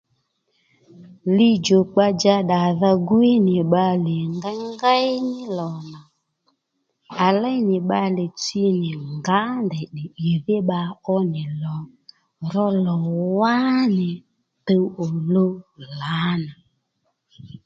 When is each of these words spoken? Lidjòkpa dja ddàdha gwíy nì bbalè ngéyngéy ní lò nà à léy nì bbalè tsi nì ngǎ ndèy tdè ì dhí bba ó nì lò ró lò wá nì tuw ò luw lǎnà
Lidjòkpa 1.35 2.05
dja 2.19 2.35
ddàdha 2.43 2.91
gwíy 3.07 3.35
nì 3.47 3.55
bbalè 3.65 4.15
ngéyngéy 4.39 5.07
ní 5.29 5.39
lò 5.57 5.71
nà 5.91 5.99
à 7.25 7.27
léy 7.41 7.59
nì 7.69 7.77
bbalè 7.83 8.23
tsi 8.41 8.63
nì 8.81 8.91
ngǎ 9.17 9.39
ndèy 9.65 9.85
tdè 9.93 10.05
ì 10.27 10.29
dhí 10.45 10.57
bba 10.63 10.81
ó 11.13 11.15
nì 11.33 11.41
lò 11.63 11.77
ró 12.53 12.65
lò 12.85 12.95
wá 13.39 13.55
nì 13.97 14.09
tuw 14.65 14.85
ò 15.03 15.05
luw 15.33 15.51
lǎnà 15.99 16.51